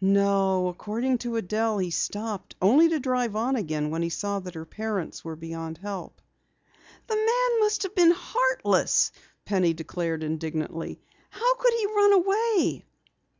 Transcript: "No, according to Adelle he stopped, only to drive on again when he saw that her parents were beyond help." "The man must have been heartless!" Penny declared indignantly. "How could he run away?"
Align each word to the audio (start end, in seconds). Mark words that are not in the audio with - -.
"No, 0.00 0.68
according 0.68 1.18
to 1.18 1.34
Adelle 1.36 1.78
he 1.78 1.90
stopped, 1.90 2.54
only 2.62 2.88
to 2.90 3.00
drive 3.00 3.34
on 3.34 3.56
again 3.56 3.90
when 3.90 4.02
he 4.02 4.08
saw 4.08 4.38
that 4.38 4.54
her 4.54 4.64
parents 4.64 5.24
were 5.24 5.34
beyond 5.34 5.78
help." 5.78 6.22
"The 7.08 7.16
man 7.16 7.58
must 7.58 7.82
have 7.82 7.96
been 7.96 8.12
heartless!" 8.12 9.10
Penny 9.44 9.74
declared 9.74 10.22
indignantly. 10.22 11.00
"How 11.30 11.56
could 11.56 11.74
he 11.74 11.86
run 11.86 12.12
away?" 12.12 12.84